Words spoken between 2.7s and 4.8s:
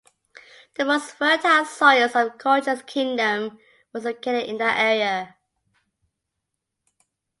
Kingdom was located in that